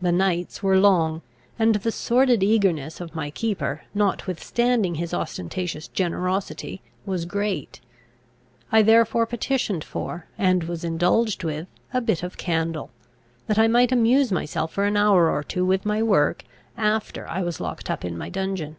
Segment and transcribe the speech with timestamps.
[0.00, 1.20] The nights were long,
[1.58, 7.80] and the sordid eagerness of my keeper, notwithstanding his ostentatious generosity, was great;
[8.70, 12.90] I therefore petitioned for, and was indulged with, a bit of candle,
[13.48, 16.44] that I might amuse myself for an hour or two with my work
[16.76, 18.76] after I was locked up in my dungeon.